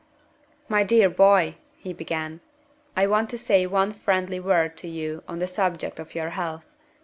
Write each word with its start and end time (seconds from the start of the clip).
"My 0.67 0.81
dear 0.83 1.11
boy," 1.11 1.57
he 1.77 1.93
began, 1.93 2.41
"I 2.97 3.05
want 3.05 3.29
to 3.29 3.37
say 3.37 3.67
one 3.67 3.91
friendly 3.93 4.39
word 4.39 4.75
to 4.77 4.87
you 4.87 5.21
on 5.27 5.37
the 5.37 5.45
subject 5.45 5.99
of 5.99 6.15
your 6.15 6.31
health. 6.31 6.65